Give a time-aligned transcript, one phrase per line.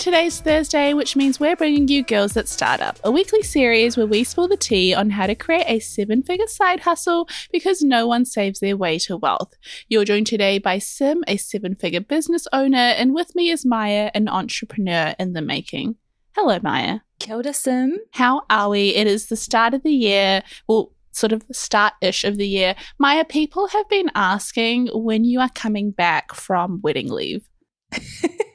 [0.00, 4.24] Today's Thursday, which means we're bringing you Girls That Startup, a weekly series where we
[4.24, 8.24] spill the tea on how to create a seven figure side hustle because no one
[8.24, 9.52] saves their way to wealth.
[9.90, 14.10] You're joined today by Sim, a seven figure business owner, and with me is Maia,
[14.14, 15.96] an entrepreneur in the making.
[16.34, 17.00] Hello, Maia.
[17.18, 17.98] Kia ora, Sim.
[18.12, 18.94] How are we?
[18.94, 20.42] It is the start of the year.
[20.66, 22.74] Well, sort of start ish of the year.
[22.98, 27.46] Maia, people have been asking when you are coming back from wedding leave.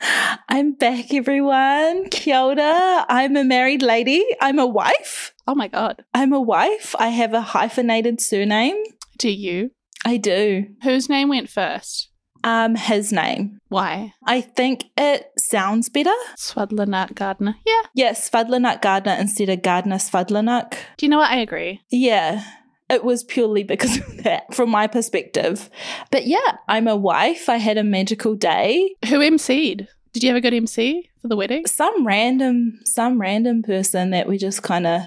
[0.00, 2.08] I'm back, everyone.
[2.10, 3.06] Kia ora.
[3.08, 4.24] I'm a married lady.
[4.40, 5.34] I'm a wife.
[5.46, 6.04] Oh my God.
[6.14, 6.94] I'm a wife.
[6.98, 8.82] I have a hyphenated surname.
[9.18, 9.70] Do you?
[10.04, 10.66] I do.
[10.82, 12.10] Whose name went first?
[12.44, 13.58] Um, his name.
[13.68, 14.14] Why?
[14.24, 16.14] I think it sounds better.
[16.36, 17.56] Swadlanuk Gardner.
[17.66, 17.82] Yeah.
[17.94, 20.74] Yes, Swadlanuk Gardner instead of Gardner Swadlanuk.
[20.96, 21.30] Do you know what?
[21.32, 21.80] I agree.
[21.90, 22.44] Yeah
[22.90, 25.70] it was purely because of that from my perspective.
[26.10, 27.48] But yeah, I'm a wife.
[27.48, 28.96] I had a magical day.
[29.08, 29.88] Who MC'd?
[30.12, 31.66] Did you have a good MC for the wedding?
[31.66, 35.02] Some random, some random person that we just kind of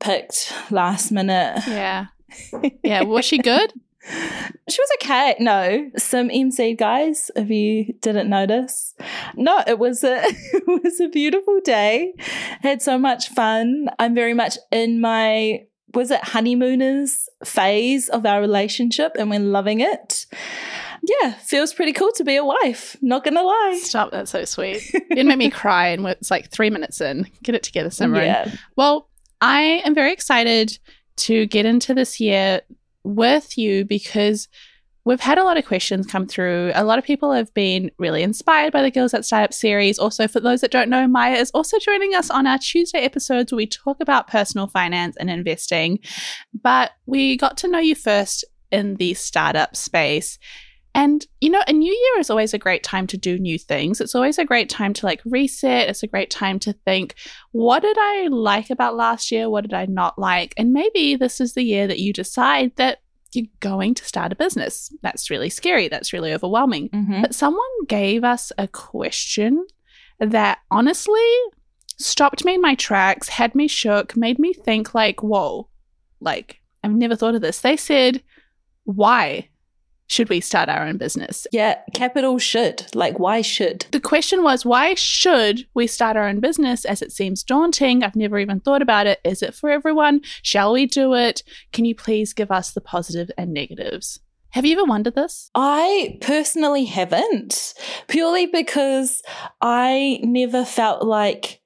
[0.00, 1.62] picked last minute.
[1.66, 2.06] Yeah.
[2.82, 3.02] Yeah.
[3.02, 3.74] Was she good?
[4.08, 5.36] She was okay.
[5.38, 8.94] No, some MC guys, if you didn't notice.
[9.36, 12.14] No, it was a it was a beautiful day.
[12.62, 13.88] Had so much fun.
[13.98, 19.80] I'm very much in my was it honeymooners phase of our relationship and we're loving
[19.80, 20.26] it.
[21.02, 22.96] Yeah, feels pretty cool to be a wife.
[23.02, 23.80] Not gonna lie.
[23.82, 24.82] Stop, that's so sweet.
[24.94, 27.26] it made me cry and it's like three minutes in.
[27.42, 28.24] Get it together, Simran.
[28.24, 28.54] Yeah.
[28.76, 29.08] Well,
[29.40, 30.78] I am very excited
[31.16, 32.60] to get into this year
[33.04, 34.48] with you because
[35.04, 36.70] We've had a lot of questions come through.
[36.76, 39.98] A lot of people have been really inspired by the Girls That Startup series.
[39.98, 43.50] Also, for those that don't know, Maia is also joining us on our Tuesday episodes
[43.50, 45.98] where we talk about personal finance and investing.
[46.62, 50.38] But we got to know you first in the startup space.
[50.94, 54.00] And, you know, a new year is always a great time to do new things.
[54.00, 55.88] It's always a great time to like reset.
[55.88, 57.14] It's a great time to think,
[57.52, 59.48] what did I like about last year?
[59.48, 60.52] What did I not like?
[60.58, 62.98] And maybe this is the year that you decide that
[63.32, 64.94] you're going to start a business.
[65.02, 65.88] That's really scary.
[65.88, 66.90] That's really overwhelming.
[66.90, 67.22] Mm-hmm.
[67.22, 69.66] But someone gave us a question
[70.20, 71.30] that honestly
[71.98, 75.68] stopped me in my tracks, had me shook, made me think, like, whoa,
[76.20, 77.60] like, I've never thought of this.
[77.60, 78.22] They said,
[78.84, 79.48] why?
[80.12, 81.46] Should we start our own business?
[81.52, 82.84] Yeah, capital should.
[82.94, 83.86] Like, why should?
[83.92, 88.04] The question was, why should we start our own business as it seems daunting?
[88.04, 89.20] I've never even thought about it.
[89.24, 90.20] Is it for everyone?
[90.42, 91.42] Shall we do it?
[91.72, 94.20] Can you please give us the positive and negatives?
[94.50, 95.50] Have you ever wondered this?
[95.54, 97.72] I personally haven't,
[98.08, 99.22] purely because
[99.62, 101.61] I never felt like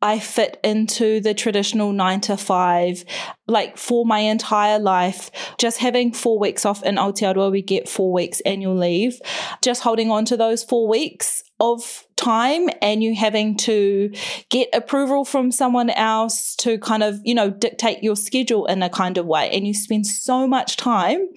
[0.00, 3.04] I fit into the traditional nine to five,
[3.48, 5.30] like for my entire life.
[5.58, 9.20] Just having four weeks off in Aotearoa, we get four weeks annual leave.
[9.60, 14.12] Just holding on to those four weeks of time and you having to
[14.50, 18.88] get approval from someone else to kind of, you know, dictate your schedule in a
[18.90, 19.50] kind of way.
[19.50, 21.28] And you spend so much time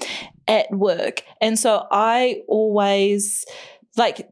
[0.47, 1.23] at work.
[1.41, 3.43] And so I always
[3.97, 4.29] like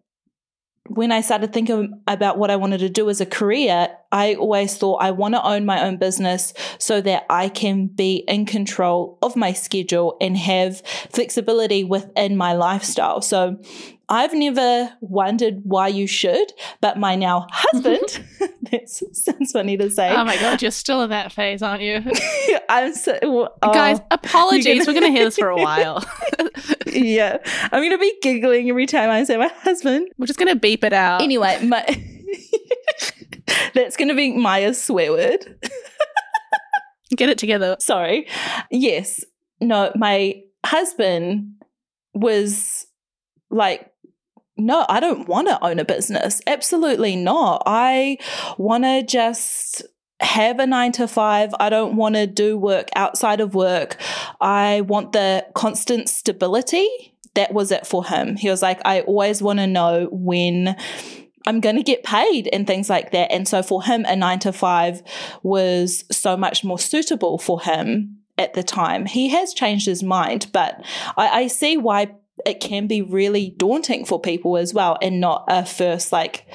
[0.90, 4.76] when I started thinking about what I wanted to do as a career, I always
[4.78, 9.20] thought I want to own my own business so that I can be in control
[9.22, 10.82] of my schedule and have
[11.12, 13.22] flexibility within my lifestyle.
[13.22, 13.62] So
[14.12, 16.52] I've never wondered why you should,
[16.82, 18.02] but my now husband,
[18.72, 20.10] that sounds funny to say.
[20.10, 22.02] Oh my god, you're still in that phase, aren't you?
[22.70, 24.66] I'm so oh, Guys, apologies.
[24.66, 26.04] gonna- We're going to hear this for a while.
[26.88, 27.38] yeah.
[27.72, 30.10] I'm gonna be giggling every time I say my husband.
[30.18, 31.22] We're just going to beep it out.
[31.22, 31.86] Anyway, my
[33.74, 35.60] that's gonna be Maia's swear word.
[37.16, 37.76] Get it together.
[37.80, 38.28] Sorry.
[38.70, 39.24] Yes.
[39.62, 41.54] No, my husband
[42.14, 42.86] was
[43.50, 43.92] like,
[44.60, 46.42] no, I don't want to own a business.
[46.46, 47.64] Absolutely not.
[47.66, 48.18] I
[48.58, 49.84] want to just
[50.20, 51.54] have a nine to five.
[51.60, 53.98] I don't want to do work outside of work.
[54.42, 56.88] I want the constant stability.
[57.36, 58.36] That was it for him.
[58.36, 60.76] He was like, I always want to know when
[61.46, 63.32] I'm going to get paid and things like that.
[63.32, 65.02] And so for him, a nine to five
[65.42, 69.06] was so much more suitable for him at the time.
[69.06, 70.84] He has changed his mind, but
[71.18, 72.12] I, I see why
[72.46, 76.46] it can be really daunting for people as well and not a first like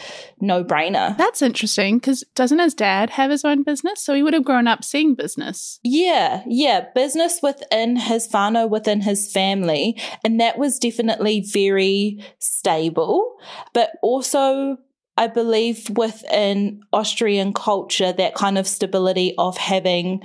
[0.41, 1.17] no brainer.
[1.17, 4.03] That's interesting because doesn't his dad have his own business?
[4.03, 5.81] So he would have grown up seeing business.
[5.83, 10.01] Yeah, yeah, business within his whānau, within his family.
[10.25, 13.37] And that was definitely very stable.
[13.73, 14.79] But also,
[15.17, 20.23] I believe within Austrian culture, that kind of stability of having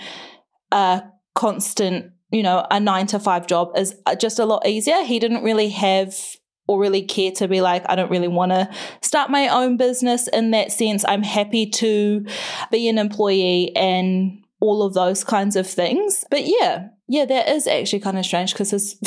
[0.72, 1.04] a
[1.36, 5.04] constant, you know, a nine to five job is uh, just a lot easier.
[5.04, 6.16] He didn't really have
[6.68, 8.70] or really care to be like, I don't really want to
[9.02, 11.04] start my own business in that sense.
[11.08, 12.24] I'm happy to
[12.72, 16.24] be an employee and all of those kinds of things.
[16.30, 19.00] But yeah, yeah, that is actually kind of strange because his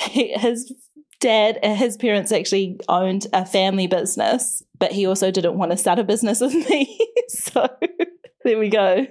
[0.00, 0.72] his
[1.20, 5.98] dad, his parents actually owned a family business, but he also didn't want to start
[5.98, 6.98] a business with me.
[7.28, 7.68] so
[8.44, 9.06] there we go.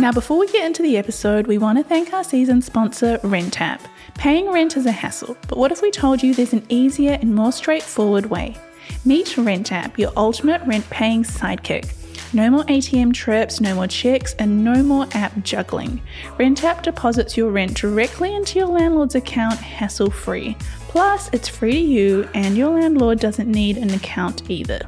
[0.00, 3.80] Now, before we get into the episode, we want to thank our season sponsor, RentApp.
[4.14, 7.34] Paying rent is a hassle, but what if we told you there's an easier and
[7.34, 8.56] more straightforward way?
[9.04, 11.92] Meet RentApp, your ultimate rent paying sidekick.
[12.32, 16.00] No more ATM trips, no more checks, and no more app juggling.
[16.38, 20.56] RentApp deposits your rent directly into your landlord's account hassle free.
[20.88, 24.80] Plus, it's free to you, and your landlord doesn't need an account either.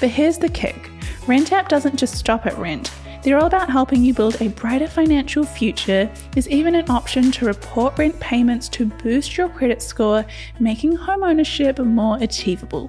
[0.00, 0.90] But here's the kick
[1.26, 2.90] RentApp doesn't just stop at rent.
[3.26, 6.08] They're all about helping you build a brighter financial future.
[6.30, 10.24] There's even an option to report rent payments to boost your credit score,
[10.60, 12.88] making homeownership more achievable.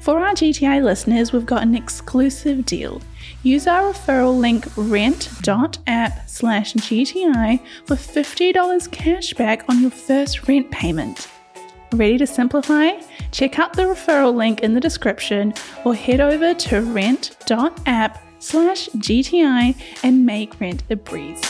[0.00, 3.00] For our GTI listeners, we've got an exclusive deal.
[3.44, 10.68] Use our referral link rent.app slash GTI for $50 cash back on your first rent
[10.72, 11.28] payment.
[11.92, 13.00] Ready to simplify?
[13.30, 19.76] Check out the referral link in the description or head over to rent.app slash GTI
[20.02, 21.40] and make rent a breeze.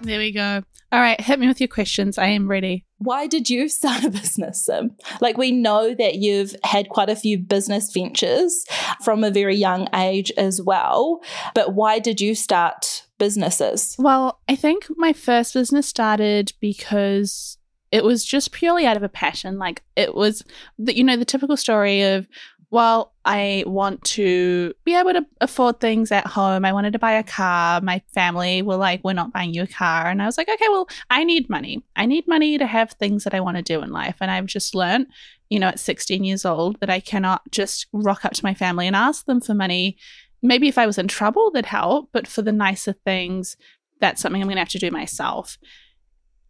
[0.00, 0.62] There we go.
[0.92, 2.18] All right, hit me with your questions.
[2.18, 2.84] I am ready.
[2.98, 4.96] Why did you start a business, Sim?
[5.20, 8.64] Like, we know that you've had quite a few business ventures
[9.02, 11.20] from a very young age as well,
[11.54, 13.96] but why did you start businesses?
[13.98, 17.58] Well, I think my first business started because
[17.94, 19.56] it was just purely out of a passion.
[19.56, 20.42] Like it was
[20.80, 22.26] the, you know, the typical story of,
[22.72, 26.64] well, I want to be able to afford things at home.
[26.64, 27.80] I wanted to buy a car.
[27.80, 30.08] My family were like, we're not buying you a car.
[30.08, 31.84] And I was like, okay, well, I need money.
[31.94, 34.16] I need money to have things that I want to do in life.
[34.20, 35.06] And I've just learned,
[35.48, 38.88] you know, at 16 years old that I cannot just rock up to my family
[38.88, 39.98] and ask them for money.
[40.42, 42.08] Maybe if I was in trouble, that'd help.
[42.12, 43.56] But for the nicer things,
[44.00, 45.58] that's something I'm going to have to do myself.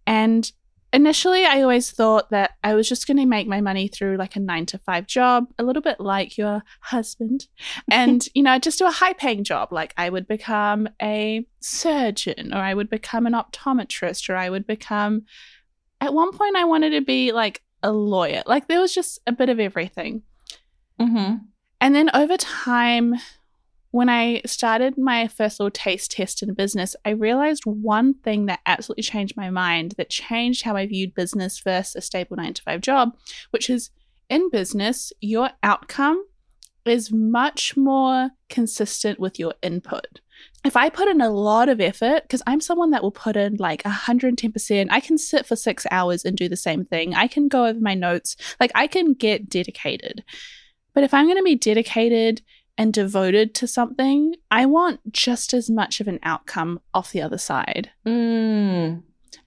[0.06, 0.50] And
[0.94, 4.36] initially i always thought that i was just going to make my money through like
[4.36, 7.48] a nine to five job a little bit like your husband.
[7.90, 9.72] And you know just do a high paying job.
[9.72, 14.66] Like i would become a surgeon or i would become an optometrist or i would
[14.66, 15.22] become
[16.00, 18.42] at one point i wanted to be like a lawyer.
[18.46, 20.22] Like there was just a bit of everything.
[21.00, 21.38] Mm-hmm.
[21.80, 23.16] and then over time,
[23.94, 28.58] when I started my first little taste test in business, I realized one thing that
[28.66, 32.62] absolutely changed my mind, that changed how I viewed business versus a stable nine to
[32.62, 33.16] five job,
[33.50, 33.90] which is
[34.28, 36.26] in business, your outcome
[36.84, 40.18] is much more consistent with your input.
[40.64, 43.58] If I put in a lot of effort, because I'm someone that will put in
[43.58, 47.14] like 110%, I can sit for six hours and do the same thing.
[47.14, 50.24] I can go over my notes, like I can get dedicated.
[50.94, 52.42] But if I'm going to be dedicated
[52.76, 57.38] and devoted to something, I want just as much of an outcome off the other
[57.38, 57.90] side.
[58.07, 59.02] Mm.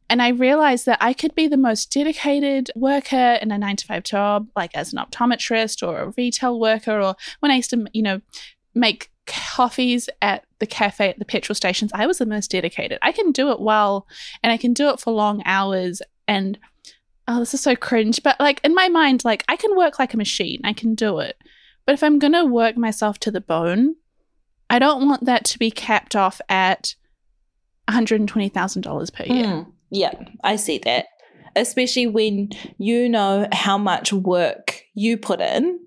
[0.09, 3.85] And I realized that I could be the most dedicated worker in a nine to
[3.85, 7.85] five job, like as an optometrist or a retail worker, or when I used to,
[7.93, 8.21] you know,
[8.73, 12.99] make coffees at the cafe at the petrol stations, I was the most dedicated.
[13.01, 14.07] I can do it well
[14.41, 16.57] and I can do it for long hours and
[17.27, 18.23] oh, this is so cringe.
[18.23, 21.19] But like in my mind, like I can work like a machine, I can do
[21.19, 21.35] it.
[21.87, 23.95] But if I'm gonna work myself to the bone,
[24.69, 26.95] I don't want that to be capped off at
[27.89, 29.45] $120,000 per year.
[29.45, 30.11] Mm, yeah,
[30.43, 31.05] I see that.
[31.55, 35.79] Especially when you know how much work you put in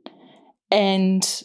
[0.70, 1.42] and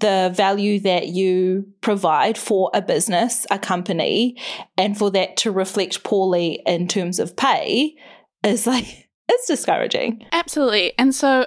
[0.00, 4.36] the value that you provide for a business, a company,
[4.78, 7.94] and for that to reflect poorly in terms of pay
[8.42, 10.24] is like, it's discouraging.
[10.32, 10.94] Absolutely.
[10.98, 11.46] And so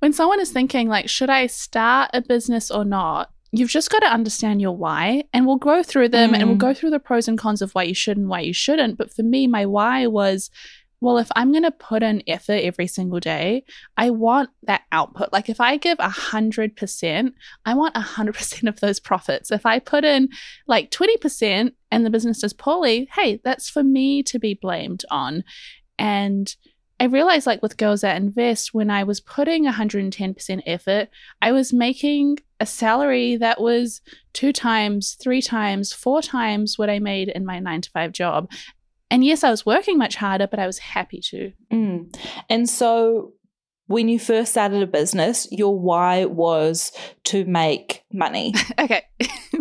[0.00, 3.30] when someone is thinking, like, should I start a business or not?
[3.52, 6.60] You've just got to understand your why, and we'll go through them and we'll Mm.
[6.60, 8.96] go through the pros and cons of why you should and why you shouldn't.
[8.96, 10.50] But for me, my why was
[11.02, 13.64] well, if I'm going to put in effort every single day,
[13.96, 15.32] I want that output.
[15.32, 17.32] Like if I give 100%,
[17.64, 19.50] I want 100% of those profits.
[19.50, 20.28] If I put in
[20.66, 25.42] like 20% and the business does poorly, hey, that's for me to be blamed on.
[25.98, 26.54] And
[27.00, 31.08] I realized, like with Girls That Invest, when I was putting 110% effort,
[31.40, 34.02] I was making a salary that was
[34.34, 38.50] two times, three times, four times what I made in my nine to five job.
[39.10, 41.52] And yes, I was working much harder, but I was happy to.
[41.72, 42.14] Mm.
[42.50, 43.32] And so
[43.86, 46.92] when you first started a business, your why was
[47.24, 48.54] to make money.
[48.78, 49.02] Okay.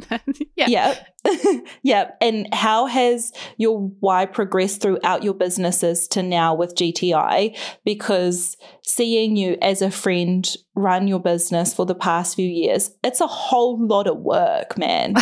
[0.56, 0.68] yeah.
[0.68, 0.96] Yeah.
[1.84, 2.12] yeah.
[2.22, 7.58] And how has your why progressed throughout your businesses to now with GTI?
[7.84, 13.20] Because seeing you as a friend run your business for the past few years, it's
[13.20, 15.16] a whole lot of work, man.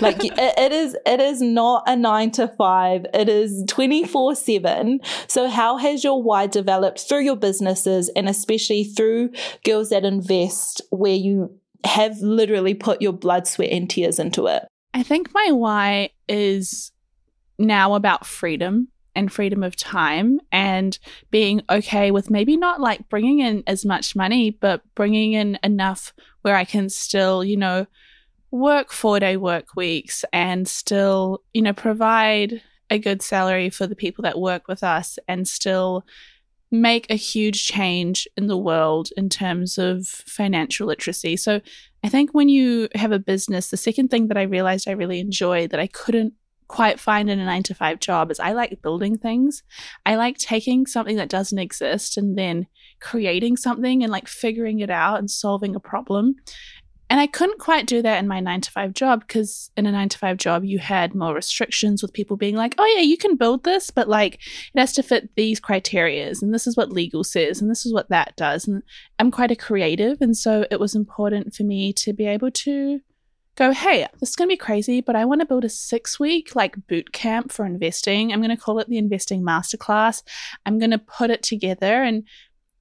[0.00, 5.48] like it, it is it is not a 9 to 5 it is 24/7 so
[5.48, 9.30] how has your why developed through your businesses and especially through
[9.64, 11.50] girls that invest where you
[11.84, 14.64] have literally put your blood sweat and tears into it.
[14.92, 16.92] I think my why is
[17.58, 20.98] now about freedom and freedom of time and
[21.30, 26.12] being okay with maybe not like bringing in as much money, but bringing in enough
[26.42, 27.86] where I can still, you know,
[28.50, 33.96] work four day work weeks and still, you know, provide a good salary for the
[33.96, 36.04] people that work with us and still
[36.80, 41.36] make a huge change in the world in terms of financial literacy.
[41.36, 41.60] So
[42.02, 45.20] I think when you have a business, the second thing that I realized I really
[45.20, 46.34] enjoy that I couldn't
[46.68, 49.62] quite find in a nine to five job is I like building things.
[50.06, 52.66] I like taking something that doesn't exist and then
[53.00, 56.36] creating something and like figuring it out and solving a problem.
[57.14, 59.92] And I couldn't quite do that in my nine to five job because in a
[59.92, 63.16] nine to five job, you had more restrictions with people being like, oh, yeah, you
[63.16, 64.40] can build this, but like
[64.74, 66.42] it has to fit these criterias.
[66.42, 67.62] And this is what legal says.
[67.62, 68.66] And this is what that does.
[68.66, 68.82] And
[69.20, 70.20] I'm quite a creative.
[70.20, 72.98] And so it was important for me to be able to
[73.54, 76.18] go, hey, this is going to be crazy, but I want to build a six
[76.18, 78.32] week like boot camp for investing.
[78.32, 80.24] I'm going to call it the Investing Masterclass.
[80.66, 82.24] I'm going to put it together and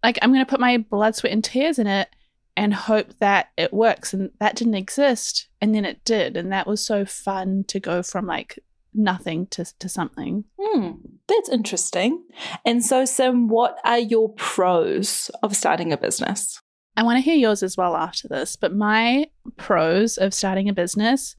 [0.02, 2.10] like I'm going to put my blood, sweat, and tears in it
[2.56, 4.14] and hope that it works.
[4.14, 5.48] And that didn't exist.
[5.62, 6.38] And then it did.
[6.38, 8.60] And that was so fun to go from like
[8.94, 10.46] nothing to, to something.
[10.60, 10.92] Hmm,
[11.28, 12.24] that's interesting.
[12.66, 16.62] And so, Sim, what are your pros of starting a business?
[16.96, 19.26] I want to hear yours as well after this, but my
[19.58, 21.36] pros of starting a business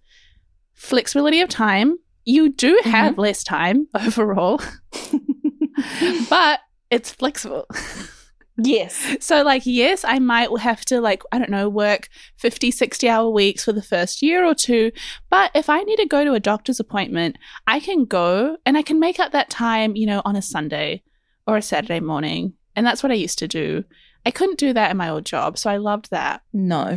[0.74, 1.98] flexibility of time.
[2.24, 4.60] You do have less time overall,
[6.30, 7.66] but it's flexible.
[8.56, 9.16] yes.
[9.20, 13.30] So, like, yes, I might have to, like, I don't know, work 50, 60 hour
[13.30, 14.92] weeks for the first year or two.
[15.30, 18.82] But if I need to go to a doctor's appointment, I can go and I
[18.82, 21.02] can make up that time, you know, on a Sunday
[21.46, 22.54] or a Saturday morning.
[22.76, 23.84] And that's what I used to do.
[24.26, 25.58] I couldn't do that in my old job.
[25.58, 26.42] So I loved that.
[26.52, 26.96] No.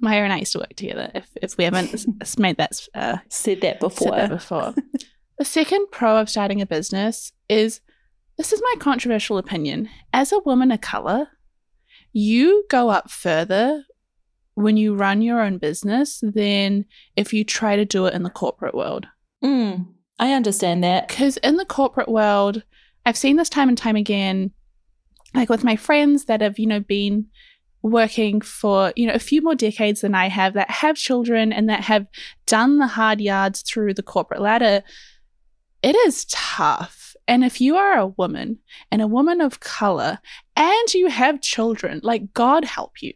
[0.00, 1.10] Maia and I used to work together.
[1.14, 2.06] If, if we haven't
[2.38, 4.08] made that uh, Said that before.
[4.10, 4.74] said that before.
[5.38, 7.80] the second pro of starting a business is
[8.36, 9.88] this is my controversial opinion.
[10.12, 11.28] As a woman of color,
[12.12, 13.84] you go up further
[14.54, 16.84] when you run your own business than
[17.16, 19.06] if you try to do it in the corporate world.
[19.42, 19.86] Mm,
[20.18, 21.08] I understand that.
[21.08, 22.62] Because in the corporate world,
[23.06, 24.52] I've seen this time and time again,
[25.34, 27.26] like with my friends that have, you know, been
[27.82, 31.68] working for, you know, a few more decades than I have, that have children and
[31.68, 32.06] that have
[32.46, 34.82] done the hard yards through the corporate ladder.
[35.82, 37.01] It is tough.
[37.28, 38.58] And if you are a woman
[38.90, 40.18] and a woman of color
[40.56, 43.12] and you have children, like God help you.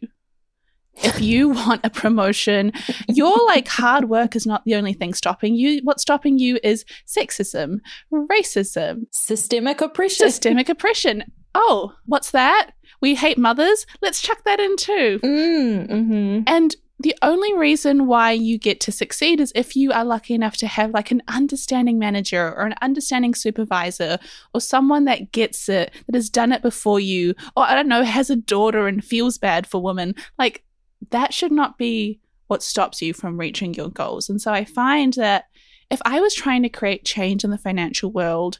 [0.95, 2.71] If you want a promotion,
[3.07, 5.81] your like hard work is not the only thing stopping you.
[5.83, 7.79] What's stopping you is sexism,
[8.11, 10.25] racism, Systemic oppression.
[10.29, 11.23] systemic oppression.
[11.53, 12.71] Oh, what's that?
[13.01, 13.85] We hate mothers.
[14.01, 15.19] Let's chuck that in too.
[15.23, 20.03] Mm, hmm And the only reason why you get to succeed is if you are
[20.03, 24.17] lucky enough to have like an understanding manager or an understanding supervisor
[24.53, 28.03] or someone that gets it, that has done it before you, or I don't know,
[28.03, 30.15] has a daughter and feels bad for women.
[30.39, 30.63] Like
[31.11, 34.27] that should not be what stops you from reaching your goals.
[34.27, 35.45] And so I find that
[35.91, 38.59] if I was trying to create change in the financial world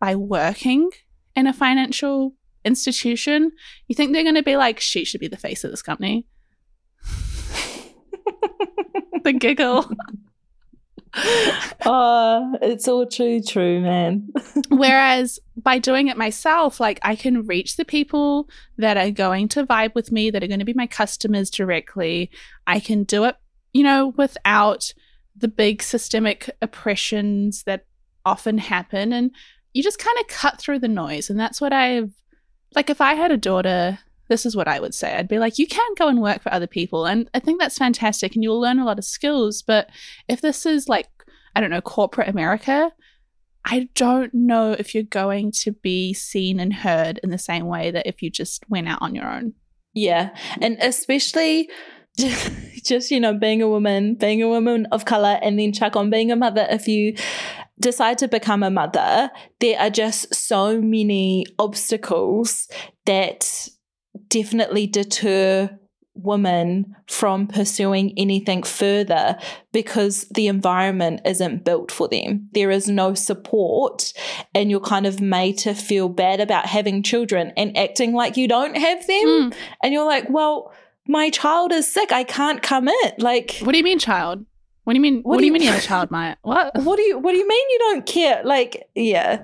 [0.00, 0.90] by working
[1.36, 3.52] in a financial institution,
[3.88, 6.26] you think they're going to be like, she should be the face of this company?
[9.24, 9.90] The giggle.
[11.86, 14.28] oh, it's all too true, man.
[14.68, 19.66] Whereas by doing it myself, like I can reach the people that are going to
[19.66, 22.30] vibe with me, that are going to be my customers directly.
[22.66, 23.36] I can do it,
[23.72, 24.92] you know, without
[25.36, 27.86] the big systemic oppressions that
[28.24, 29.12] often happen.
[29.12, 29.30] And
[29.72, 31.30] you just kind of cut through the noise.
[31.30, 32.12] And that's what I've,
[32.74, 35.14] like, if I had a daughter this is what I would say.
[35.14, 37.06] I'd be like, you can go and work for other people.
[37.06, 39.62] And I think that's fantastic and you'll learn a lot of skills.
[39.62, 39.90] But
[40.28, 41.08] if this is like,
[41.54, 42.92] I don't know, corporate America,
[43.64, 47.90] I don't know if you're going to be seen and heard in the same way
[47.90, 49.54] that if you just went out on your own.
[49.94, 50.36] Yeah.
[50.60, 51.70] And especially
[52.16, 56.10] just, you know, being a woman, being a woman of color, and then chuck on
[56.10, 56.66] being a mother.
[56.70, 57.16] If you
[57.80, 62.68] decide to become a mother, there are just so many obstacles
[63.06, 63.68] that
[64.28, 65.78] definitely deter
[66.14, 69.36] women from pursuing anything further
[69.72, 72.48] because the environment isn't built for them.
[72.52, 74.12] There is no support,
[74.54, 78.46] and you're kind of made to feel bad about having children and acting like you
[78.46, 79.26] don't have them.
[79.26, 79.54] Mm.
[79.82, 80.72] And you're like, well,
[81.06, 82.12] my child is sick.
[82.12, 83.12] I can't come in.
[83.18, 84.44] Like, what do you mean, child?
[84.84, 85.22] What do you mean?
[85.22, 86.36] What, what do you mean you have a child, Maia?
[86.42, 86.72] What?
[86.82, 88.42] What do you What do you mean you don't care?
[88.44, 89.42] Like, yeah,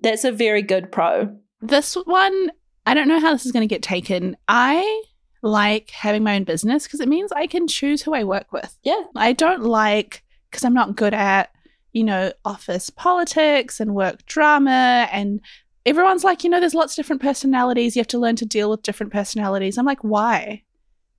[0.00, 1.34] that's a very good pro.
[1.60, 2.50] This one
[2.86, 4.36] I don't know how this is going to get taken.
[4.48, 5.02] I
[5.42, 8.76] like having my own business because it means I can choose who I work with.
[8.82, 9.02] Yeah.
[9.16, 11.50] I don't like, because I'm not good at,
[11.92, 15.08] you know, office politics and work drama.
[15.12, 15.40] And
[15.84, 17.96] everyone's like, you know, there's lots of different personalities.
[17.96, 19.78] You have to learn to deal with different personalities.
[19.78, 20.62] I'm like, why?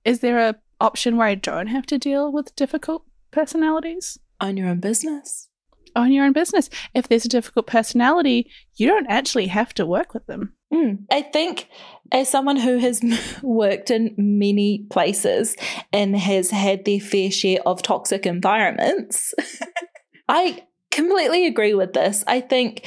[0.04, 4.18] Is there a option where I don't have to deal with difficult personalities?
[4.40, 5.48] Own your own business.
[5.96, 6.68] Own your own business.
[6.92, 10.54] If there's a difficult personality, you don't actually have to work with them.
[10.74, 11.04] Mm.
[11.10, 11.68] I think,
[12.10, 13.00] as someone who has
[13.42, 15.56] worked in many places
[15.92, 19.34] and has had their fair share of toxic environments,
[20.28, 22.24] I completely agree with this.
[22.26, 22.84] I think,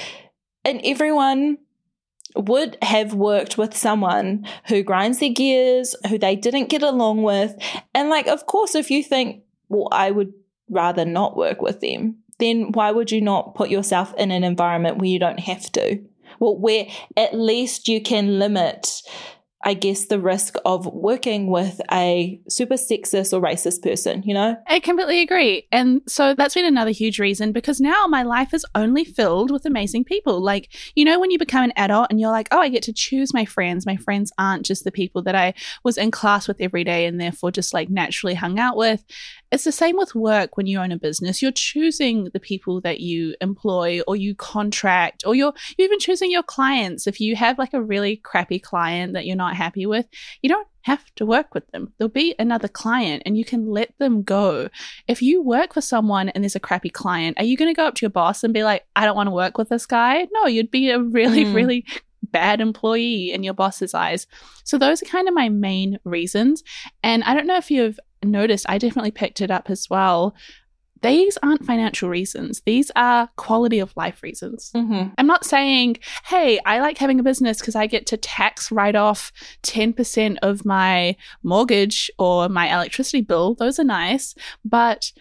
[0.66, 1.60] and everyone
[2.36, 7.56] would have worked with someone who grinds their gears, who they didn't get along with.
[7.96, 10.34] And, like, of course, if you think, well, I would
[10.70, 14.98] rather not work with them, then why would you not put yourself in an environment
[14.98, 16.00] where you don't have to?
[16.40, 19.02] Well, where at least you can limit
[19.64, 24.56] I guess, the risk of working with a super sexist or racist person, you know?
[24.68, 25.68] I completely agree.
[25.72, 29.66] And so that's been another huge reason because now my life is only filled with
[29.66, 30.42] amazing people.
[30.42, 32.94] Like, you know, when you become an adult and you're like, oh, I get to
[32.94, 33.86] choose my friends.
[33.86, 37.20] My friends aren't just the people that I was in class with every day and
[37.20, 39.04] therefore just like naturally hung out with.
[39.52, 41.42] It's the same with work when you own a business.
[41.42, 46.32] You're choosing the people that you employ or you contract or you're, you're even choosing
[46.32, 47.08] your clients.
[47.08, 50.06] If you have like a really crappy client that you're not happy with,
[50.42, 51.94] you don't have to work with them.
[51.98, 54.70] There'll be another client and you can let them go.
[55.08, 57.88] If you work for someone and there's a crappy client, are you going to go
[57.88, 60.28] up to your boss and be like, I don't want to work with this guy?
[60.34, 61.54] No, you'd be a really, mm.
[61.54, 61.86] really
[62.24, 64.28] bad employee in your boss's eyes.
[64.64, 66.64] So those are kind of my main reasons.
[67.04, 70.36] And I don't know if you've noticed, I definitely picked it up as well.
[71.02, 72.62] These aren't financial reasons.
[72.66, 74.72] These are quality of life reasons.
[74.76, 75.10] Mm-hmm.
[75.18, 78.96] I'm not saying, hey, I like having a business because I get to tax write
[78.96, 79.32] off
[79.64, 83.54] 10% of my mortgage or my electricity bill.
[83.56, 84.34] Those are nice.
[84.66, 85.12] But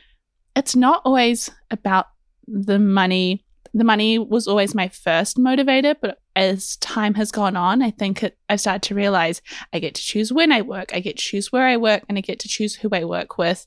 [0.54, 2.06] it's not always about
[2.46, 3.44] the money.
[3.74, 8.22] The money was always my first motivator, but as time has gone on, I think
[8.22, 11.22] it, I've started to realize I get to choose when I work, I get to
[11.22, 13.66] choose where I work, and I get to choose who I work with.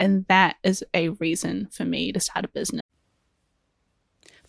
[0.00, 2.79] And that is a reason for me to start a business.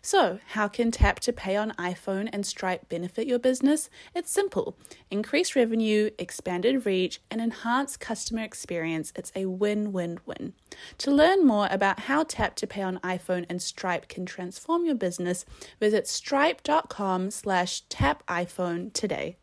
[0.00, 3.90] So, how can Tap to Pay on iPhone and Stripe benefit your business?
[4.14, 4.76] It's simple
[5.10, 9.12] increase revenue, expanded reach, and enhance customer experience.
[9.16, 10.54] It's a win win win.
[10.98, 14.94] To learn more about how Tap to Pay on iPhone and Stripe can transform your
[14.94, 15.44] business,
[15.80, 19.36] visit stripe.com slash tap iPhone today.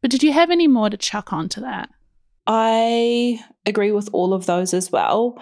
[0.00, 1.90] But did you have any more to chuck onto that?
[2.46, 5.40] I agree with all of those as well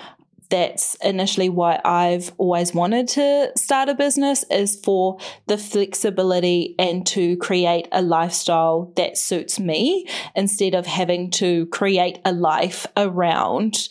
[0.51, 7.07] that's initially why I've always wanted to start a business is for the flexibility and
[7.09, 13.89] to create a lifestyle that suits me instead of having to create a life around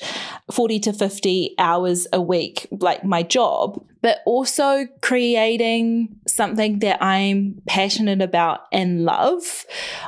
[0.51, 7.61] 40 to 50 hours a week, like my job, but also creating something that I'm
[7.67, 9.65] passionate about and love.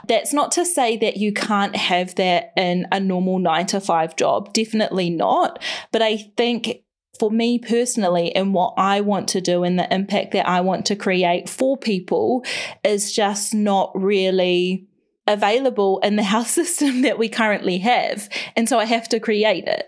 [0.07, 4.15] That's not to say that you can't have that in a normal nine to five
[4.15, 5.61] job, definitely not.
[5.91, 6.83] But I think
[7.19, 10.87] for me personally and what I want to do and the impact that I want
[10.87, 12.43] to create for people
[12.83, 14.87] is just not really
[15.27, 18.29] available in the health system that we currently have.
[18.55, 19.85] And so I have to create it.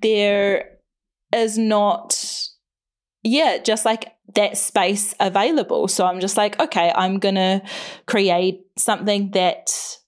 [0.00, 0.70] There
[1.32, 2.48] is not,
[3.22, 5.88] yeah, just like that space available.
[5.88, 7.62] So I'm just like, okay, I'm going to
[8.06, 9.98] create something that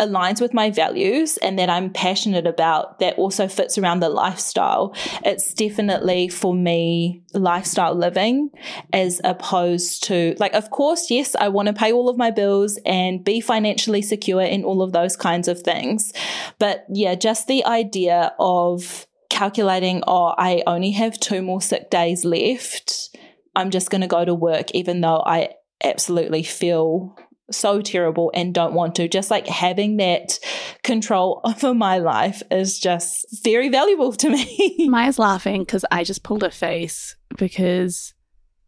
[0.00, 4.94] aligns with my values and that I'm passionate about that also fits around the lifestyle.
[5.24, 8.50] It's definitely for me lifestyle living
[8.92, 12.78] as opposed to like of course yes I want to pay all of my bills
[12.86, 16.12] and be financially secure in all of those kinds of things.
[16.58, 22.24] But yeah, just the idea of calculating oh I only have two more sick days
[22.24, 23.16] left.
[23.56, 25.50] I'm just going to go to work even though I
[25.82, 27.16] absolutely feel
[27.50, 29.08] so terrible and don't want to.
[29.08, 30.38] Just like having that
[30.82, 34.76] control over my life is just very valuable to me.
[34.88, 38.14] Maia's laughing because I just pulled a face because,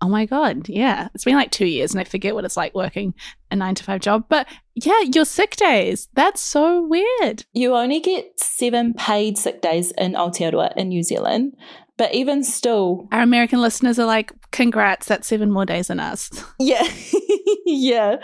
[0.02, 2.74] oh my God, yeah, it's been like two years and I forget what it's like
[2.74, 3.14] working
[3.52, 4.24] a nine to five job.
[4.28, 7.46] But yeah, your sick days, that's so weird.
[7.52, 11.56] You only get seven paid sick days in Aotearoa in New Zealand.
[11.98, 16.30] But even still, our American listeners are like, congrats, that's seven more days than us.
[16.58, 16.82] Yeah.
[17.66, 18.16] yeah.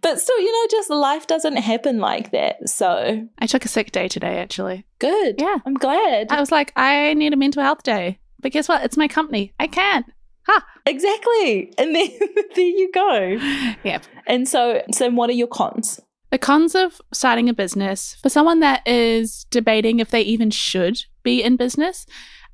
[0.00, 2.68] But still, you know, just life doesn't happen like that.
[2.68, 4.84] So I took a sick day today, actually.
[4.98, 5.36] Good.
[5.40, 5.58] Yeah.
[5.64, 6.32] I'm glad.
[6.32, 8.18] I was like, I need a mental health day.
[8.40, 8.82] But guess what?
[8.84, 9.52] It's my company.
[9.60, 10.04] I can.
[10.46, 10.66] Ha!
[10.86, 11.72] Exactly.
[11.78, 12.08] And then
[12.54, 13.38] there you go.
[13.84, 14.04] Yep.
[14.26, 16.00] And so, so what are your cons?
[16.30, 21.02] The cons of starting a business for someone that is debating if they even should
[21.22, 22.06] be in business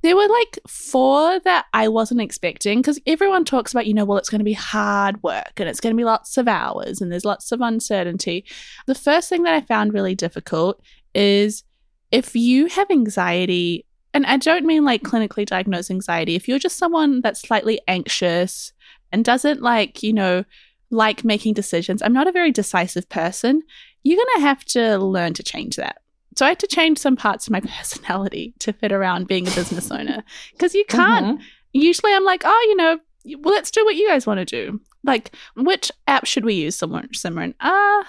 [0.03, 4.19] there were like four that I wasn't expecting because everyone talks about, you know, well,
[4.19, 7.11] it's going to be hard work and it's going to be lots of hours and
[7.11, 8.45] there's lots of uncertainty.
[8.87, 10.81] The first thing that I found really difficult
[11.15, 11.65] is
[12.13, 16.79] if you have anxiety, and I don't mean like clinically diagnosed anxiety, if you're just
[16.79, 18.73] someone that's slightly anxious
[19.13, 20.45] and doesn't like, you know,
[20.89, 23.61] like making decisions, I'm not a very decisive person,
[24.05, 25.99] you're going to have to learn to change that.
[26.35, 29.51] So I had to change some parts of my personality to fit around being a
[29.51, 31.39] business owner because you can't.
[31.39, 31.45] Mm-hmm.
[31.75, 32.99] Usually I'm like, oh, you know,
[33.43, 34.81] well, let's do what you guys want to do.
[35.05, 37.11] Like, which app should we use, Simran?
[37.11, 37.53] Simran?
[37.61, 38.05] Uh,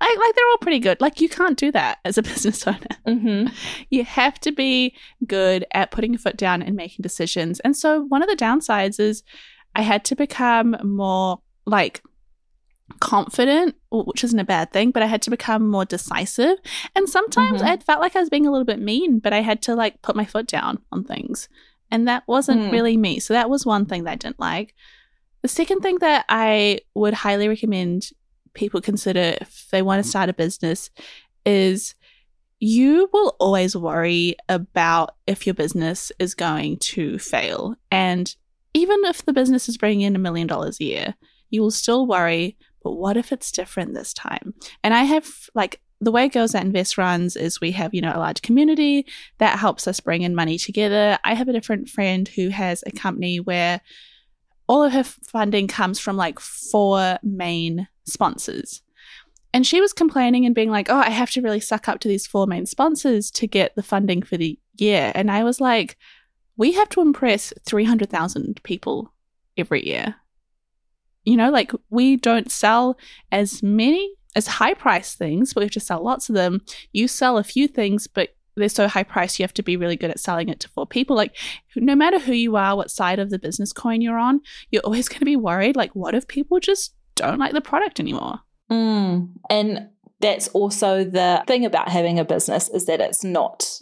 [0.00, 1.00] I, like they're all pretty good.
[1.00, 2.78] Like you can't do that as a business owner.
[3.06, 3.52] Mm-hmm.
[3.90, 4.94] You have to be
[5.26, 7.60] good at putting your foot down and making decisions.
[7.60, 9.22] And so one of the downsides is
[9.74, 12.02] I had to become more like
[13.00, 16.58] confident, which isn't a bad thing, but I had to become more decisive.
[16.94, 17.70] And sometimes mm-hmm.
[17.70, 20.02] I felt like I was being a little bit mean, but I had to like
[20.02, 21.48] put my foot down on things.
[21.90, 22.72] And that wasn't mm.
[22.72, 23.20] really me.
[23.20, 24.74] So that was one thing that I didn't like.
[25.42, 28.10] The second thing that I would highly recommend
[28.56, 30.90] people consider if they want to start a business
[31.44, 31.94] is
[32.58, 37.76] you will always worry about if your business is going to fail.
[37.90, 38.34] And
[38.74, 41.14] even if the business is bringing in a million dollars a year,
[41.50, 44.54] you will still worry but what if it's different this time?
[44.84, 48.12] And I have like the way Girls That Invest runs is we have, you know,
[48.14, 49.06] a large community
[49.38, 51.18] that helps us bring in money together.
[51.24, 53.80] I have a different friend who has a company where
[54.66, 58.82] all of her funding comes from like four main sponsors.
[59.52, 62.08] And she was complaining and being like, oh, I have to really suck up to
[62.08, 65.12] these four main sponsors to get the funding for the year.
[65.14, 65.96] And I was like,
[66.56, 69.12] we have to impress 300,000 people
[69.56, 70.16] every year.
[71.24, 72.98] You know, like we don't sell
[73.32, 76.60] as many as high price things, but we have to sell lots of them.
[76.92, 79.96] You sell a few things, but they're so high priced, you have to be really
[79.96, 81.16] good at selling it to four people.
[81.16, 81.36] Like,
[81.74, 84.40] no matter who you are, what side of the business coin you're on,
[84.70, 85.76] you're always going to be worried.
[85.76, 88.40] Like, what if people just don't like the product anymore?
[88.70, 89.30] Mm.
[89.50, 89.88] And
[90.20, 93.80] that's also the thing about having a business is that it's not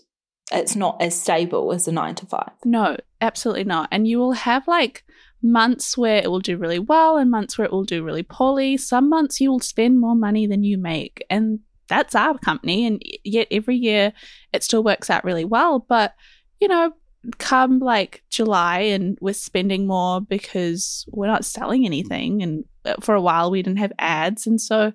[0.53, 2.51] it's not as stable as a 9 to 5.
[2.67, 3.89] No, absolutely not.
[3.91, 5.03] And you will have like
[5.43, 8.77] months where it will do really well and months where it will do really poorly.
[8.77, 11.25] Some months you will spend more money than you make.
[11.31, 12.87] And that's our company.
[12.87, 14.13] And yet every year
[14.53, 15.81] it still works out really well.
[15.81, 16.15] But,
[16.61, 16.93] you know,
[17.39, 22.43] come like July and we're spending more because we're not selling anything.
[22.43, 24.47] And uh, for a while we didn't have ads.
[24.47, 24.93] And so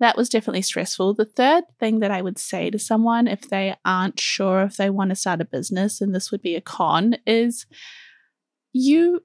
[0.00, 1.14] that was definitely stressful.
[1.14, 4.90] The third thing that I would say to someone if they aren't sure if they
[4.90, 7.66] want to start a business, and this would be a con, is
[8.72, 9.24] you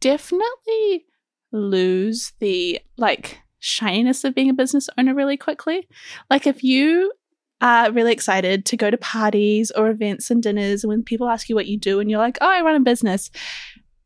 [0.00, 1.06] definitely
[1.52, 5.88] lose the like shininess of being a business owner really quickly.
[6.28, 7.12] Like if you
[7.60, 11.48] are really excited to go to parties or events and dinners, and when people ask
[11.48, 13.30] you what you do, and you're like, "Oh, I run a business,"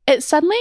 [0.07, 0.59] it suddenly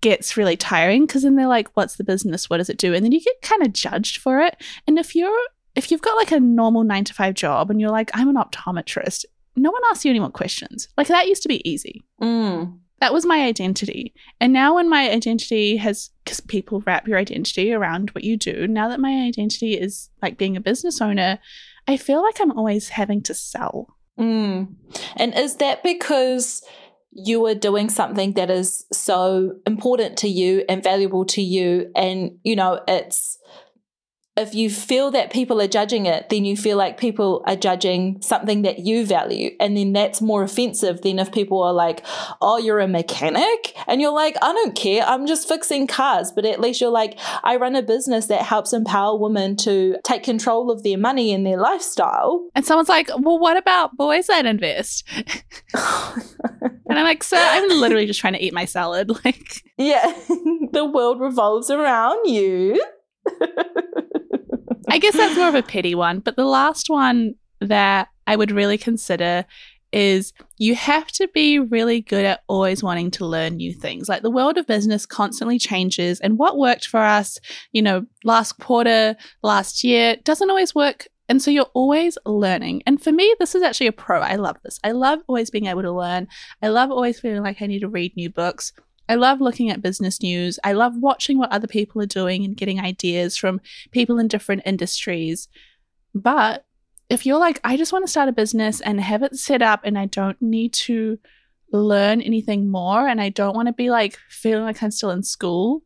[0.00, 2.48] gets really tiring because then they're like, "What's the business?
[2.48, 4.56] What does it do?" And then you get kind of judged for it.
[4.86, 7.90] And if you're if you've got like a normal nine to five job and you're
[7.90, 10.88] like, "I'm an optometrist," no one asks you any more questions.
[10.96, 12.02] Like that used to be easy.
[12.20, 14.14] Mm that was my identity.
[14.40, 18.66] And now, when my identity has, because people wrap your identity around what you do,
[18.66, 21.38] now that my identity is like being a business owner,
[21.86, 23.96] I feel like I'm always having to sell.
[24.18, 24.74] Mm.
[25.16, 26.62] And is that because
[27.12, 31.90] you are doing something that is so important to you and valuable to you?
[31.94, 33.37] And, you know, it's
[34.38, 38.22] if you feel that people are judging it, then you feel like people are judging
[38.22, 39.50] something that you value.
[39.58, 42.06] And then that's more offensive than if people are like,
[42.40, 43.74] oh, you're a mechanic.
[43.88, 45.02] And you're like, I don't care.
[45.02, 46.30] I'm just fixing cars.
[46.30, 50.22] But at least you're like, I run a business that helps empower women to take
[50.22, 52.48] control of their money and their lifestyle.
[52.54, 55.04] And someone's like, well, what about boys that invest?
[55.74, 59.10] and I'm like, sir, I'm literally just trying to eat my salad.
[59.24, 60.14] Like, yeah,
[60.72, 62.80] the world revolves around you.
[64.88, 66.20] I guess that's more of a pity one.
[66.20, 69.44] But the last one that I would really consider
[69.90, 74.08] is you have to be really good at always wanting to learn new things.
[74.08, 77.38] Like the world of business constantly changes, and what worked for us,
[77.72, 81.06] you know, last quarter, last year, doesn't always work.
[81.30, 82.82] And so you're always learning.
[82.86, 84.20] And for me, this is actually a pro.
[84.20, 84.80] I love this.
[84.82, 86.26] I love always being able to learn.
[86.62, 88.72] I love always feeling like I need to read new books.
[89.08, 90.58] I love looking at business news.
[90.62, 94.62] I love watching what other people are doing and getting ideas from people in different
[94.66, 95.48] industries.
[96.14, 96.64] But
[97.08, 99.80] if you're like, I just want to start a business and have it set up
[99.84, 101.18] and I don't need to
[101.72, 105.22] learn anything more and I don't want to be like feeling like I'm still in
[105.22, 105.82] school,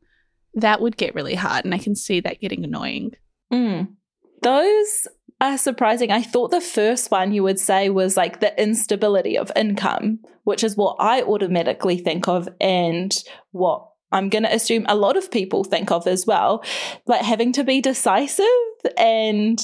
[0.54, 1.64] that would get really hard.
[1.64, 3.12] And I can see that getting annoying.
[3.52, 3.88] Mm.
[4.42, 5.06] Those
[5.42, 6.11] are surprising.
[6.11, 10.62] I thought the first one you would say was like the instability of income, which
[10.62, 13.12] is what I automatically think of and
[13.50, 16.64] what I'm going to assume a lot of people think of as well.
[17.07, 18.46] Like having to be decisive
[18.96, 19.61] and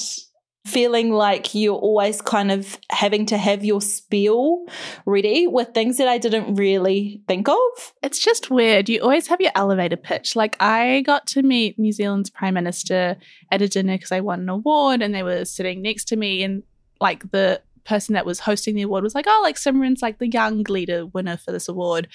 [0.69, 4.65] feeling like you're always kind of having to have your spiel
[5.05, 7.93] ready with things that I didn't really think of.
[8.03, 8.89] It's just weird.
[8.89, 10.35] You always have your elevator pitch.
[10.35, 13.17] Like I got to meet New Zealand's prime minister
[13.51, 16.43] at a dinner because I won an award and they were sitting next to me
[16.43, 16.63] and
[17.01, 20.27] like the person that was hosting the award was like, "Oh, like Simran's like the
[20.27, 22.07] young leader winner for this award."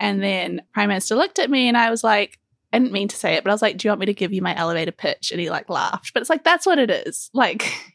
[0.00, 2.40] And then prime minister looked at me and I was like,
[2.72, 4.14] I didn't mean to say it, but I was like, Do you want me to
[4.14, 5.30] give you my elevator pitch?
[5.30, 6.12] And he like laughed.
[6.12, 7.30] But it's like, that's what it is.
[7.34, 7.72] Like,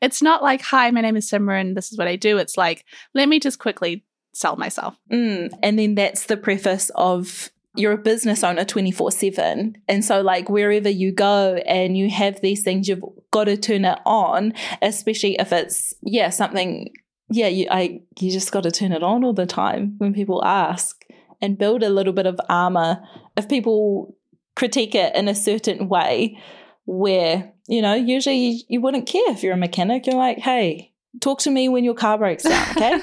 [0.00, 1.74] it's not like, Hi, my name is Simran.
[1.74, 2.38] This is what I do.
[2.38, 2.84] It's like,
[3.14, 4.96] let me just quickly sell myself.
[5.12, 5.50] Mm.
[5.62, 9.76] And then that's the preface of you're a business owner 24 7.
[9.88, 13.84] And so, like, wherever you go and you have these things, you've got to turn
[13.84, 16.90] it on, especially if it's, yeah, something,
[17.30, 20.44] yeah, you, I, you just got to turn it on all the time when people
[20.44, 21.04] ask
[21.40, 23.02] and build a little bit of armor
[23.36, 24.16] if people
[24.54, 26.40] critique it in a certain way
[26.84, 30.92] where you know usually you, you wouldn't care if you're a mechanic you're like hey
[31.20, 33.00] talk to me when your car breaks down okay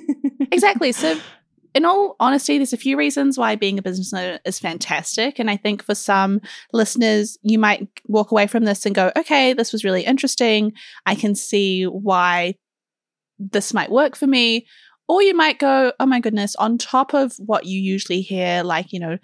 [0.52, 1.18] exactly so
[1.74, 5.38] in all honesty, there's a few reasons why being a business owner is fantastic.
[5.38, 6.40] And I think for some
[6.72, 10.72] listeners, you might walk away from this and go, okay, this was really interesting.
[11.06, 12.56] I can see why
[13.38, 14.66] this might work for me.
[15.08, 18.92] Or you might go, oh my goodness, on top of what you usually hear, like,
[18.92, 19.18] you know,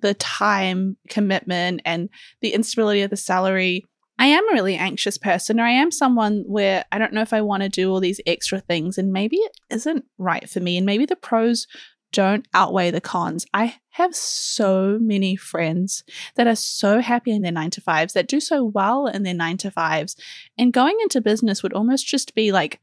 [0.00, 2.08] the time commitment and
[2.40, 3.84] the instability of the salary.
[4.18, 7.32] I am a really anxious person, or I am someone where I don't know if
[7.32, 10.76] I want to do all these extra things, and maybe it isn't right for me,
[10.76, 11.66] and maybe the pros
[12.12, 13.46] don't outweigh the cons.
[13.54, 16.02] I have so many friends
[16.34, 19.32] that are so happy in their nine to fives, that do so well in their
[19.32, 20.16] nine to fives,
[20.58, 22.78] and going into business would almost just be like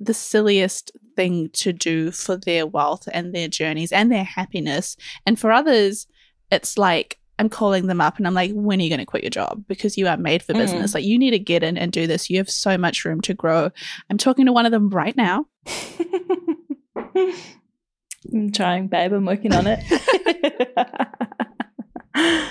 [0.00, 4.96] the silliest thing to do for their wealth and their journeys and their happiness.
[5.24, 6.08] And for others,
[6.54, 9.24] it's like I'm calling them up and I'm like, when are you going to quit
[9.24, 9.64] your job?
[9.66, 10.92] Because you are made for business.
[10.92, 10.94] Mm.
[10.94, 12.30] Like, you need to get in and do this.
[12.30, 13.70] You have so much room to grow.
[14.08, 15.46] I'm talking to one of them right now.
[18.32, 19.12] I'm trying, babe.
[19.12, 19.80] I'm working on it.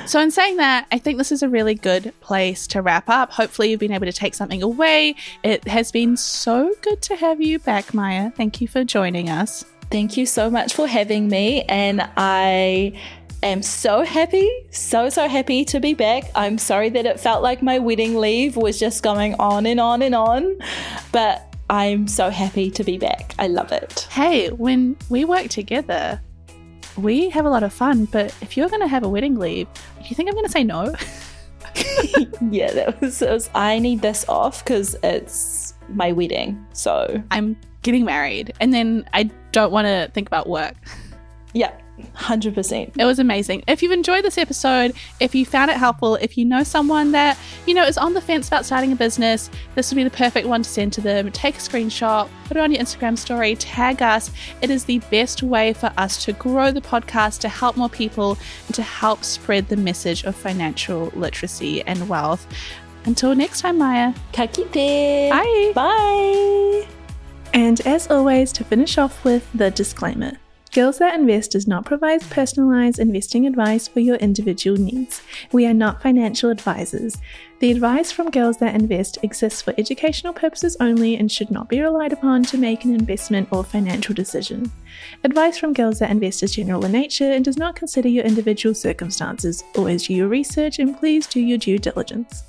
[0.06, 3.32] So, in saying that, I think this is a really good place to wrap up.
[3.32, 5.16] Hopefully, you've been able to take something away.
[5.42, 8.32] It has been so good to have you back, Maia.
[8.32, 9.64] Thank you for joining us.
[9.90, 11.62] Thank you so much for having me.
[11.64, 13.00] And I
[13.46, 16.26] am so happy, so, so happy to be back.
[16.36, 20.02] I'm sorry that it felt like my wedding leave was just going on and on
[20.02, 20.58] and on,
[21.12, 23.34] but I'm so happy to be back.
[23.40, 24.08] I love it.
[24.12, 26.22] Hey, when we work together,
[26.98, 29.68] we have a lot of fun, but if you're going to have a wedding leave,
[29.74, 30.94] do you think I'm going to say no?
[32.52, 36.64] yeah, that was, that was I need this off because it's my wedding.
[36.74, 40.76] So, I'm getting married, and then I don't want to think about work.
[41.54, 42.92] yeah, 100%.
[42.98, 43.64] It was amazing.
[43.68, 47.38] If you've enjoyed this episode, if you found it helpful, if you know someone that,
[47.66, 50.48] you know, is on the fence about starting a business, this would be the perfect
[50.48, 51.32] one to send to them.
[51.32, 54.32] Take a screenshot, put it on your Instagram story, tag us.
[54.62, 58.38] It is the best way for us to grow the podcast, to help more people,
[58.68, 62.48] and to help spread the message of financial literacy and wealth.
[63.06, 64.14] Until next time, Maia.
[64.32, 65.30] Ka kite.
[65.30, 65.72] Bye.
[65.76, 66.88] Bye.
[67.54, 70.40] And as always, to finish off with the disclaimer
[70.74, 75.22] Girls That Invest does not provide personalized investing advice for your individual needs.
[75.52, 77.16] We are not financial advisors.
[77.60, 81.80] The advice from Girls That Invest exists for educational purposes only and should not be
[81.80, 84.72] relied upon to make an investment or financial decision.
[85.24, 88.74] Advice from Girls That Invest is general in nature and does not consider your individual
[88.74, 89.64] circumstances.
[89.76, 92.46] Always do your research and please do your due diligence.